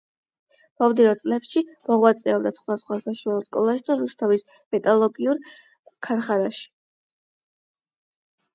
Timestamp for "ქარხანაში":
6.09-6.67